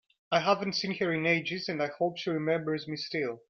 I 0.31 0.39
haven’t 0.39 0.73
seen 0.73 0.95
her 0.95 1.13
in 1.13 1.27
ages, 1.27 1.69
and 1.69 1.79
I 1.79 1.85
hope 1.99 2.17
she 2.17 2.31
remembers 2.31 2.87
me 2.87 2.97
still! 2.97 3.39